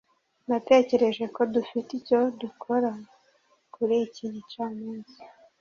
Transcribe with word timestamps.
Natekereje 0.49 1.23
ko 1.35 1.41
dufite 1.53 1.89
icyo 1.99 2.19
dukora 2.41 2.91
kuri 3.73 3.95
iki 4.07 4.25
gicamunsi. 4.35 5.17